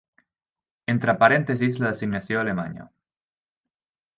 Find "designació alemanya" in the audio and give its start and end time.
1.91-2.89